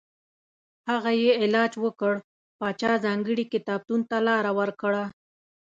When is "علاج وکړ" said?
1.41-2.13